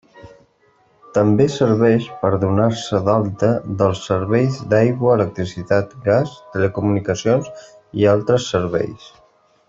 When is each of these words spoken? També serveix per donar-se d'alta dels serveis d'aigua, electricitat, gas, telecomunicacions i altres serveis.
També 1.17 1.45
serveix 1.55 2.05
per 2.21 2.29
donar-se 2.45 3.01
d'alta 3.09 3.49
dels 3.81 4.01
serveis 4.07 4.57
d'aigua, 4.71 5.13
electricitat, 5.19 5.93
gas, 6.09 6.33
telecomunicacions 6.57 7.51
i 8.05 8.09
altres 8.15 8.49
serveis. 8.57 9.05